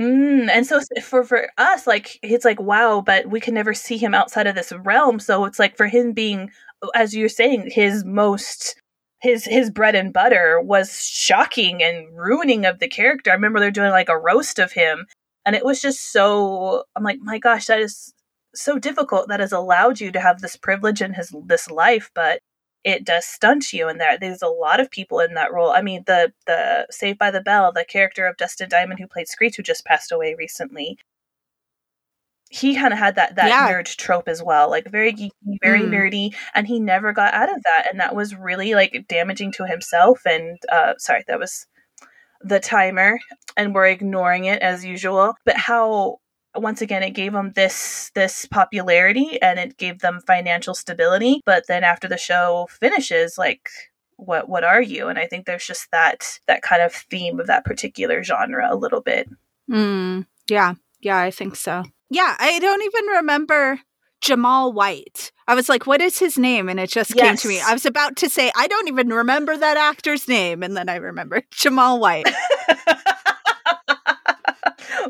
Mm, 0.00 0.48
and 0.50 0.66
so 0.66 0.80
for 1.02 1.22
for 1.22 1.48
us, 1.56 1.86
like 1.86 2.18
it's 2.22 2.44
like 2.44 2.60
wow, 2.60 3.00
but 3.00 3.26
we 3.30 3.40
can 3.40 3.54
never 3.54 3.72
see 3.74 3.96
him 3.96 4.12
outside 4.14 4.46
of 4.48 4.56
this 4.56 4.72
realm. 4.72 5.20
So 5.20 5.44
it's 5.44 5.58
like 5.60 5.76
for 5.76 5.86
him 5.86 6.12
being, 6.12 6.50
as 6.96 7.14
you're 7.14 7.28
saying, 7.28 7.70
his 7.70 8.04
most 8.04 8.74
his 9.20 9.44
his 9.44 9.70
bread 9.70 9.94
and 9.94 10.12
butter 10.12 10.60
was 10.60 11.04
shocking 11.04 11.80
and 11.82 12.08
ruining 12.18 12.66
of 12.66 12.80
the 12.80 12.88
character. 12.88 13.30
I 13.30 13.34
remember 13.34 13.60
they're 13.60 13.70
doing 13.70 13.90
like 13.90 14.08
a 14.08 14.18
roast 14.18 14.58
of 14.58 14.72
him, 14.72 15.06
and 15.46 15.54
it 15.54 15.64
was 15.64 15.80
just 15.80 16.10
so. 16.12 16.84
I'm 16.96 17.04
like, 17.04 17.20
my 17.20 17.38
gosh, 17.38 17.66
that 17.66 17.80
is 17.80 18.12
so 18.54 18.78
difficult. 18.80 19.28
That 19.28 19.38
has 19.40 19.52
allowed 19.52 20.00
you 20.00 20.10
to 20.12 20.20
have 20.20 20.40
this 20.40 20.56
privilege 20.56 21.02
in 21.02 21.14
his 21.14 21.32
this 21.46 21.70
life, 21.70 22.10
but 22.16 22.40
it 22.84 23.04
does 23.04 23.24
stunt 23.24 23.72
you 23.72 23.88
and 23.88 24.00
that 24.00 24.20
there's 24.20 24.42
a 24.42 24.46
lot 24.48 24.78
of 24.80 24.90
people 24.90 25.18
in 25.20 25.34
that 25.34 25.52
role 25.52 25.70
i 25.70 25.80
mean 25.82 26.02
the 26.06 26.32
the 26.46 26.86
saved 26.90 27.18
by 27.18 27.30
the 27.30 27.40
bell 27.40 27.72
the 27.72 27.84
character 27.84 28.26
of 28.26 28.36
dustin 28.36 28.68
diamond 28.68 29.00
who 29.00 29.06
played 29.06 29.28
screech 29.28 29.56
who 29.56 29.62
just 29.62 29.84
passed 29.84 30.12
away 30.12 30.34
recently 30.38 30.98
he 32.50 32.76
kind 32.76 32.92
of 32.92 32.98
had 32.98 33.16
that 33.16 33.34
that 33.36 33.48
Yeah. 33.48 33.68
nerd 33.72 33.96
trope 33.96 34.28
as 34.28 34.42
well 34.42 34.70
like 34.70 34.86
very 34.90 35.12
geeky 35.12 35.30
very 35.62 35.80
Mm. 35.82 35.90
nerdy 35.90 36.34
and 36.54 36.66
he 36.66 36.78
never 36.78 37.12
got 37.12 37.34
out 37.34 37.48
of 37.54 37.62
that 37.64 37.86
and 37.90 37.98
that 38.00 38.14
was 38.14 38.34
really 38.36 38.74
like 38.74 39.04
damaging 39.08 39.50
to 39.52 39.66
himself 39.66 40.20
and 40.26 40.58
uh 40.70 40.94
sorry 40.98 41.24
that 41.26 41.38
was 41.38 41.66
the 42.42 42.60
timer 42.60 43.18
and 43.56 43.74
we're 43.74 43.86
ignoring 43.86 44.44
it 44.44 44.60
as 44.62 44.84
usual 44.84 45.34
but 45.46 45.56
how 45.56 46.18
once 46.56 46.80
again 46.80 47.02
it 47.02 47.10
gave 47.10 47.32
them 47.32 47.52
this 47.54 48.10
this 48.14 48.46
popularity 48.46 49.40
and 49.42 49.58
it 49.58 49.76
gave 49.76 50.00
them 50.00 50.20
financial 50.26 50.74
stability 50.74 51.40
but 51.44 51.64
then 51.68 51.84
after 51.84 52.08
the 52.08 52.16
show 52.18 52.66
finishes 52.70 53.36
like 53.38 53.68
what 54.16 54.48
what 54.48 54.64
are 54.64 54.82
you 54.82 55.08
and 55.08 55.18
i 55.18 55.26
think 55.26 55.44
there's 55.44 55.66
just 55.66 55.90
that 55.90 56.38
that 56.46 56.62
kind 56.62 56.82
of 56.82 56.92
theme 56.92 57.40
of 57.40 57.46
that 57.46 57.64
particular 57.64 58.22
genre 58.22 58.66
a 58.70 58.76
little 58.76 59.00
bit 59.00 59.28
Mm, 59.70 60.26
yeah, 60.48 60.74
yeah, 61.00 61.18
I 61.18 61.30
think 61.30 61.56
so. 61.56 61.84
Yeah, 62.10 62.36
I 62.38 62.58
don't 62.58 62.82
even 62.82 63.06
remember 63.16 63.80
Jaleel 64.22 64.72
White. 64.72 65.32
I 65.46 65.54
was 65.54 65.68
like, 65.68 65.86
what 65.86 66.00
is 66.00 66.18
his 66.18 66.38
name? 66.38 66.68
And 66.68 66.78
it 66.78 66.90
just 66.90 67.14
came 67.14 67.36
to 67.36 67.48
me. 67.48 67.60
I 67.60 67.72
was 67.72 67.86
about 67.86 68.16
to 68.16 68.28
say, 68.28 68.50
I 68.56 68.66
don't 68.66 68.88
even 68.88 69.08
remember 69.08 69.56
that 69.56 69.76
actor's 69.76 70.28
name. 70.28 70.62
And 70.62 70.76
then 70.76 70.88
I 70.88 70.96
remembered 70.96 71.44
Jaleel 71.54 71.98
White. 71.98 72.28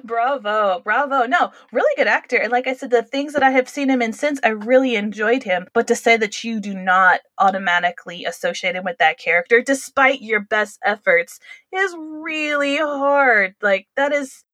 bravo 0.04 0.80
bravo. 0.84 1.26
No 1.26 1.52
really 1.72 1.92
good 1.96 2.06
actor. 2.06 2.36
And 2.36 2.52
like 2.52 2.66
i 2.66 2.74
said 2.74 2.90
the 2.90 3.02
things 3.02 3.32
that 3.32 3.42
i 3.42 3.50
have 3.50 3.68
seen 3.68 3.90
him 3.90 4.02
in 4.02 4.12
since 4.12 4.40
i 4.44 4.48
really 4.48 4.96
enjoyed 4.96 5.42
him. 5.42 5.66
But 5.72 5.86
to 5.88 5.94
say 5.94 6.16
that 6.16 6.44
you 6.44 6.60
do 6.60 6.74
not 6.74 7.20
automatically 7.38 8.24
associate 8.24 8.76
him 8.76 8.84
with 8.84 8.98
that 8.98 9.18
character 9.18 9.62
despite 9.62 10.22
your 10.22 10.40
best 10.40 10.78
efforts 10.84 11.38
is 11.72 11.94
really 11.98 12.76
hard. 12.76 13.54
Like 13.62 13.88
that 13.96 14.12
is 14.12 14.44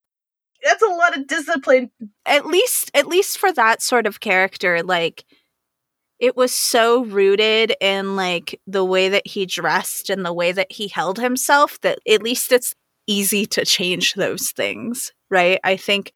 that's 0.62 0.82
a 0.82 0.88
lot 0.88 1.16
of 1.16 1.26
discipline. 1.26 1.90
At 2.26 2.46
least 2.46 2.90
at 2.94 3.06
least 3.06 3.38
for 3.38 3.52
that 3.52 3.82
sort 3.82 4.06
of 4.06 4.20
character 4.20 4.82
like 4.82 5.24
it 6.20 6.36
was 6.36 6.52
so 6.52 7.04
rooted 7.04 7.74
in 7.80 8.14
like 8.14 8.60
the 8.66 8.84
way 8.84 9.08
that 9.08 9.26
he 9.26 9.46
dressed 9.46 10.10
and 10.10 10.24
the 10.24 10.34
way 10.34 10.52
that 10.52 10.70
he 10.70 10.88
held 10.88 11.18
himself 11.18 11.80
that 11.80 11.98
at 12.06 12.22
least 12.22 12.52
it's 12.52 12.74
easy 13.06 13.46
to 13.46 13.64
change 13.64 14.14
those 14.14 14.52
things 14.52 15.12
right 15.30 15.58
i 15.64 15.76
think 15.76 16.12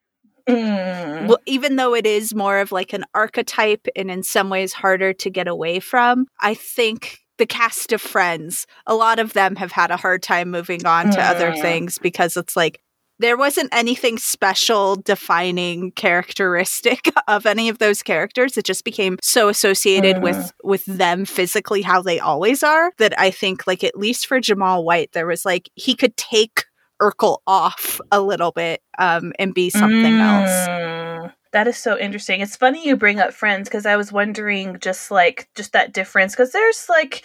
Mm. 0.47 1.27
well, 1.27 1.39
even 1.47 1.77
though 1.77 1.95
it 1.95 2.05
is 2.07 2.35
more 2.35 2.59
of 2.59 2.71
like 2.71 2.93
an 2.93 3.05
archetype 3.15 3.87
and 3.97 4.11
in 4.11 4.23
some 4.23 4.51
ways 4.51 4.75
harder 4.75 5.15
to 5.15 5.31
get 5.31 5.49
away 5.49 5.81
from 5.81 6.27
i 6.41 6.53
think 6.53 7.21
the 7.39 7.47
cast 7.47 7.93
of 7.95 8.03
friends 8.03 8.67
a 8.87 8.95
lot 8.95 9.19
of 9.19 9.33
them 9.33 9.57
have 9.57 9.73
had 9.73 9.91
a 9.91 9.97
hard 9.97 10.23
time 10.23 10.51
moving 10.51 10.85
on 10.85 11.11
to 11.13 11.21
other 11.23 11.53
Mm. 11.53 11.63
things 11.63 11.97
because 11.97 12.37
it's 12.37 12.57
like 12.57 12.79
there 13.21 13.39
wasn't 13.39 13.73
anything 13.73 14.19
special 14.19 14.97
defining 14.97 15.93
characteristic 15.93 17.11
of 17.29 17.47
any 17.47 17.69
of 17.71 17.79
those 17.79 18.03
characters 18.03 18.59
it 18.59 18.67
just 18.67 18.85
became 18.85 19.17
so 19.23 19.49
associated 19.49 20.23
with 20.23 20.53
with 20.63 20.85
them 20.85 21.25
physically 21.25 21.81
how 21.81 22.03
they 22.03 22.21
always 22.21 22.63
are 22.63 22.93
that 22.99 23.19
i 23.19 23.31
think 23.31 23.67
like 23.67 23.83
at 23.83 23.97
least 23.97 24.27
for 24.27 24.41
jaleel 24.41 24.85
white 24.85 25.13
there 25.13 25.27
was 25.27 25.45
like 25.47 25.71
he 25.75 25.95
could 25.95 26.17
take 26.19 26.67
urkel 27.03 27.39
off 27.47 28.01
a 28.13 28.21
little 28.21 28.53
bit 28.53 28.81
um 28.99 29.33
and 29.39 29.55
be 29.55 29.71
something 29.71 30.13
else 30.15 30.69
Mm, 30.69 31.33
That 31.53 31.67
is 31.69 31.77
so 31.77 31.99
interesting. 31.99 32.41
It's 32.41 32.57
funny 32.57 32.87
you 32.87 32.97
bring 32.97 33.21
up 33.21 33.33
Friends 33.33 33.69
because 33.69 33.87
I 33.87 33.97
was 33.97 34.13
wondering 34.13 34.79
just 34.81 35.11
like 35.11 35.49
just 35.55 35.73
that 35.73 35.93
difference 35.93 36.33
because 36.35 36.53
there's 36.53 36.89
like 36.89 37.23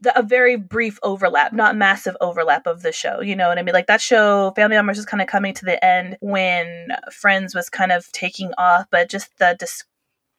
the, 0.00 0.18
a 0.18 0.22
very 0.22 0.56
brief 0.56 0.98
overlap, 1.02 1.52
not 1.52 1.76
massive 1.76 2.16
overlap 2.20 2.66
of 2.66 2.82
the 2.82 2.92
show. 2.92 3.20
You 3.20 3.34
know 3.36 3.48
what 3.48 3.58
I 3.58 3.62
mean? 3.62 3.72
Like 3.72 3.86
that 3.86 4.00
show, 4.00 4.52
Family 4.56 4.76
Members, 4.76 4.96
was 4.98 5.06
kind 5.06 5.22
of 5.22 5.28
coming 5.28 5.54
to 5.54 5.64
the 5.64 5.82
end 5.84 6.16
when 6.20 6.88
Friends 7.12 7.54
was 7.54 7.70
kind 7.70 7.92
of 7.92 8.10
taking 8.12 8.52
off, 8.58 8.86
but 8.90 9.08
just 9.08 9.30
the 9.38 9.56
dis- 9.58 9.84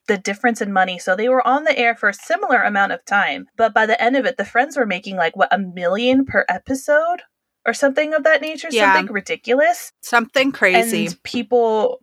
the 0.08 0.18
difference 0.18 0.60
in 0.60 0.72
money. 0.72 0.98
So 0.98 1.16
they 1.16 1.28
were 1.28 1.46
on 1.46 1.64
the 1.64 1.76
air 1.78 1.94
for 1.94 2.08
a 2.08 2.14
similar 2.14 2.62
amount 2.62 2.92
of 2.92 3.04
time, 3.04 3.46
but 3.56 3.72
by 3.74 3.86
the 3.86 4.00
end 4.02 4.16
of 4.16 4.26
it, 4.26 4.36
the 4.36 4.44
Friends 4.44 4.76
were 4.76 4.86
making 4.86 5.16
like 5.16 5.36
what 5.36 5.52
a 5.52 5.58
million 5.58 6.24
per 6.24 6.44
episode 6.48 7.22
or 7.66 7.72
something 7.74 8.14
of 8.14 8.24
that 8.24 8.40
nature, 8.42 8.68
Yeah. 8.70 8.94
something 8.94 9.12
ridiculous. 9.12 9.92
Something 10.00 10.52
crazy. 10.52 11.06
And 11.06 11.22
people 11.22 12.00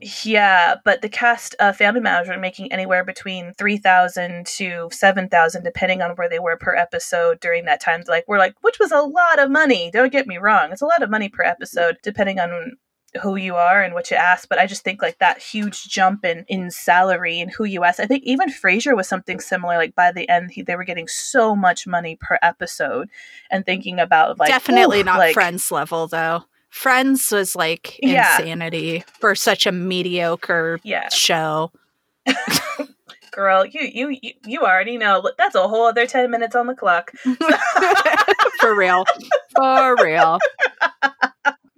yeah 0.00 0.76
but 0.84 1.02
the 1.02 1.08
cast 1.08 1.56
of 1.58 1.76
family 1.76 2.00
were 2.00 2.38
making 2.38 2.72
anywhere 2.72 3.04
between 3.04 3.52
3000 3.58 4.46
to 4.46 4.88
7000 4.92 5.64
depending 5.64 6.00
on 6.00 6.12
where 6.12 6.28
they 6.28 6.38
were 6.38 6.56
per 6.56 6.74
episode 6.76 7.40
during 7.40 7.64
that 7.64 7.80
time. 7.80 8.02
Like 8.06 8.24
we're 8.28 8.38
like 8.38 8.54
which 8.60 8.78
was 8.78 8.92
a 8.92 9.00
lot 9.02 9.38
of 9.38 9.50
money. 9.50 9.90
Don't 9.92 10.12
get 10.12 10.26
me 10.28 10.38
wrong. 10.38 10.70
It's 10.70 10.82
a 10.82 10.86
lot 10.86 11.02
of 11.02 11.10
money 11.10 11.28
per 11.28 11.42
episode 11.42 11.96
depending 12.02 12.38
on 12.38 12.76
who 13.20 13.36
you 13.36 13.56
are 13.56 13.82
and 13.82 13.92
what 13.92 14.10
you 14.10 14.16
ask 14.16 14.48
but 14.48 14.58
i 14.58 14.66
just 14.66 14.82
think 14.84 15.02
like 15.02 15.18
that 15.18 15.38
huge 15.38 15.84
jump 15.88 16.24
in 16.24 16.44
in 16.48 16.70
salary 16.70 17.40
and 17.40 17.50
who 17.50 17.64
you 17.64 17.84
ask. 17.84 18.00
I 18.00 18.06
think 18.06 18.24
even 18.24 18.48
frasier 18.50 18.96
was 18.96 19.08
something 19.08 19.40
similar 19.40 19.76
like 19.76 19.94
by 19.94 20.12
the 20.12 20.28
end 20.28 20.50
he, 20.50 20.62
they 20.62 20.76
were 20.76 20.84
getting 20.84 21.08
so 21.08 21.54
much 21.54 21.86
money 21.86 22.16
per 22.20 22.38
episode 22.42 23.08
and 23.50 23.64
thinking 23.64 23.98
about 23.98 24.38
like 24.38 24.48
definitely 24.48 25.00
ooh, 25.00 25.04
not 25.04 25.18
like, 25.18 25.34
friends 25.34 25.70
level 25.70 26.06
though. 26.06 26.44
Friends 26.70 27.30
was 27.30 27.54
like 27.54 27.98
Yeah. 28.02 28.36
insanity 28.38 29.04
for 29.20 29.34
such 29.34 29.66
a 29.66 29.72
mediocre 29.72 30.80
yeah. 30.82 31.08
show. 31.10 31.70
Girl 33.32 33.64
you 33.64 33.80
you 33.80 34.18
you, 34.22 34.32
you 34.46 34.60
already 34.60 34.98
know. 34.98 35.28
That's 35.38 35.54
a 35.54 35.66
whole 35.68 35.86
other 35.86 36.06
10 36.06 36.30
minutes 36.30 36.54
on 36.54 36.66
the 36.66 36.74
clock. 36.74 37.12
For 38.60 38.76
real. 38.76 39.04
For 39.56 39.96
real 40.02 40.38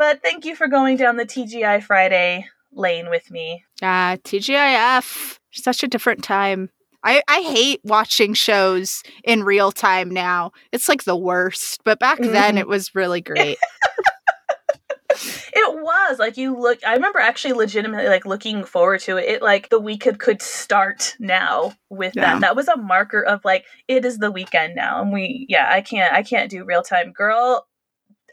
but 0.04 0.22
thank 0.22 0.44
you 0.44 0.54
for 0.54 0.68
going 0.68 0.96
down 0.98 1.16
the 1.16 1.24
tgi 1.24 1.82
friday 1.82 2.46
lane 2.72 3.08
with 3.08 3.30
me 3.30 3.64
yeah 3.80 4.16
tgif 4.16 5.38
such 5.52 5.82
a 5.82 5.88
different 5.88 6.22
time 6.22 6.68
I, 7.06 7.22
I 7.28 7.42
hate 7.42 7.80
watching 7.84 8.32
shows 8.32 9.02
in 9.24 9.42
real 9.42 9.70
time 9.72 10.08
now. 10.08 10.52
It's 10.72 10.88
like 10.88 11.04
the 11.04 11.14
worst. 11.14 11.82
But 11.84 11.98
back 11.98 12.18
then 12.18 12.54
Mhm. 12.56 12.60
it 12.60 12.66
was 12.66 12.94
really 12.94 13.20
great. 13.20 13.58
it 15.10 15.74
was 15.82 16.18
like 16.18 16.36
you 16.36 16.58
look 16.58 16.78
i 16.84 16.94
remember 16.94 17.18
actually 17.20 17.52
legitimately 17.52 18.08
like 18.08 18.24
looking 18.26 18.64
forward 18.64 19.00
to 19.00 19.16
it 19.16 19.28
it 19.28 19.42
like 19.42 19.68
the 19.68 19.78
weekend 19.78 20.18
could 20.18 20.40
start 20.42 21.14
now 21.20 21.72
with 21.90 22.16
Yeah. 22.16 22.32
that 22.32 22.40
that 22.40 22.56
was 22.56 22.66
a 22.68 22.76
marker 22.76 23.20
of 23.22 23.44
like 23.44 23.64
it 23.86 24.04
is 24.04 24.18
the 24.18 24.32
weekend 24.32 24.74
now 24.74 25.00
and 25.02 25.12
we 25.12 25.46
yeah 25.48 25.68
i 25.70 25.82
can't 25.82 26.12
i 26.12 26.22
can't 26.24 26.50
do 26.50 26.64
real 26.64 26.82
time 26.82 27.12
girl 27.12 27.66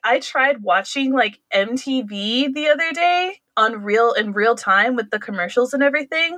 i 0.03 0.19
tried 0.19 0.61
watching 0.63 1.11
like 1.13 1.39
mtv 1.53 2.53
the 2.53 2.67
other 2.69 2.91
day 2.93 3.39
on 3.57 3.81
real 3.83 4.13
in 4.13 4.31
real 4.33 4.55
time 4.55 4.95
with 4.95 5.09
the 5.11 5.19
commercials 5.19 5.73
and 5.73 5.83
everything 5.83 6.37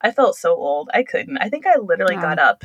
i 0.00 0.10
felt 0.10 0.36
so 0.36 0.54
old 0.54 0.90
i 0.94 1.02
couldn't 1.02 1.38
i 1.38 1.48
think 1.48 1.66
i 1.66 1.76
literally 1.78 2.14
Yeah. 2.14 2.22
got 2.22 2.38
up 2.38 2.64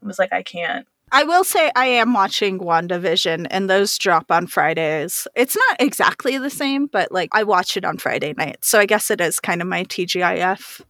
and 0.00 0.08
was 0.08 0.18
like 0.18 0.32
i 0.32 0.42
can't 0.42 0.86
I 1.12 1.24
will 1.24 1.42
say 1.42 1.72
I 1.74 1.86
am 1.86 2.14
watching 2.14 2.60
WandaVision 2.60 3.48
and 3.50 3.68
those 3.68 3.98
drop 3.98 4.30
on 4.30 4.46
Fridays. 4.46 5.26
It's 5.34 5.56
not 5.56 5.80
exactly 5.80 6.38
the 6.38 6.50
same, 6.50 6.86
but 6.86 7.10
like 7.10 7.30
I 7.32 7.42
watch 7.42 7.76
it 7.76 7.84
on 7.84 7.96
Friday 7.98 8.32
night. 8.38 8.58
So 8.64 8.78
I 8.78 8.86
guess 8.86 9.10
it 9.10 9.20
is 9.20 9.40
kind 9.40 9.60
of 9.60 9.66
my 9.66 9.82
TGIF 9.82 10.80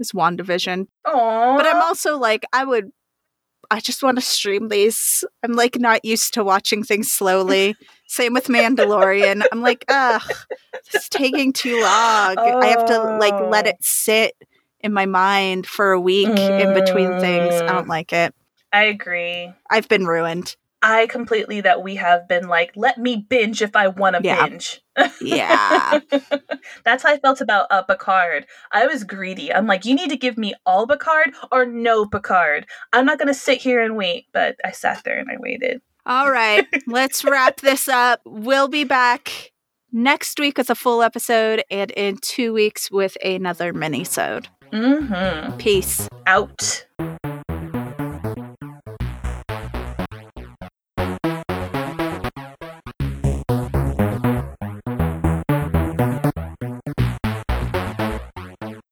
is 0.00 0.10
WandaVision. 0.10 0.88
oh 1.04 1.56
But 1.56 1.66
I'm 1.66 1.80
also 1.82 2.18
like, 2.18 2.44
I 2.52 2.64
would 2.64 2.90
I 3.70 3.78
just 3.78 4.02
want 4.02 4.18
to 4.18 4.22
stream 4.22 4.70
these. 4.70 5.22
I'm 5.44 5.52
like 5.52 5.78
not 5.78 6.04
used 6.04 6.34
to 6.34 6.42
watching 6.42 6.82
things 6.82 7.12
slowly. 7.12 7.76
Same 8.10 8.34
with 8.34 8.46
Mandalorian. 8.48 9.44
I'm 9.52 9.60
like, 9.60 9.84
ugh, 9.88 10.20
it's 10.92 11.08
taking 11.08 11.52
too 11.52 11.76
long. 11.80 12.36
I 12.38 12.66
have 12.76 12.84
to 12.86 12.98
like 13.20 13.34
let 13.48 13.66
Oh. 13.66 13.70
it 13.70 13.76
sit 13.80 14.34
in 14.80 14.92
my 14.92 15.06
mind 15.06 15.64
for 15.64 15.92
a 15.92 16.00
week 16.00 16.26
in 16.26 16.74
between 16.74 17.20
things. 17.20 17.54
I 17.54 17.66
don't 17.68 17.86
like 17.86 18.12
it. 18.12 18.34
I 18.72 18.84
agree. 18.86 19.52
I've 19.70 19.86
been 19.86 20.06
ruined. 20.08 20.56
I 20.82 21.06
completely 21.06 21.60
that 21.60 21.82
we 21.84 21.94
have 21.96 22.26
been 22.26 22.48
like, 22.48 22.72
let 22.74 22.98
me 22.98 23.14
binge 23.28 23.62
if 23.62 23.76
I 23.76 23.86
want 23.86 24.16
to 24.16 24.22
Yeah. 24.24 24.44
binge. 24.48 24.80
Yeah. 25.20 26.00
That's 26.84 27.04
how 27.04 27.10
I 27.12 27.18
felt 27.18 27.40
about 27.40 27.66
uh, 27.70 27.82
Picard. 27.82 28.46
I 28.72 28.86
was 28.88 29.04
greedy. 29.04 29.52
I'm 29.52 29.68
like, 29.68 29.84
you 29.84 29.94
need 29.94 30.10
to 30.10 30.16
give 30.16 30.36
me 30.36 30.54
all 30.66 30.86
Picard 30.88 31.30
or 31.52 31.64
no 31.64 32.06
Picard. 32.06 32.66
I'm 32.92 33.06
not 33.06 33.18
going 33.18 33.28
to 33.28 33.34
sit 33.34 33.58
here 33.60 33.80
and 33.80 33.96
wait. 33.96 34.26
But 34.32 34.56
I 34.64 34.72
sat 34.72 35.02
there 35.04 35.18
and 35.18 35.28
I 35.30 35.36
waited. 35.38 35.80
All 36.06 36.30
right, 36.30 36.66
let's 36.86 37.24
wrap 37.24 37.60
this 37.60 37.88
up. 37.88 38.20
We'll 38.24 38.68
be 38.68 38.84
back 38.84 39.52
next 39.92 40.38
week 40.38 40.58
with 40.58 40.70
a 40.70 40.74
full 40.74 41.02
episode 41.02 41.62
and 41.70 41.90
in 41.92 42.16
two 42.18 42.52
weeks 42.52 42.90
with 42.90 43.16
another 43.24 43.72
mini-sode. 43.72 44.48
Mm-hmm. 44.72 45.56
Peace. 45.58 46.08
Out. 46.26 46.86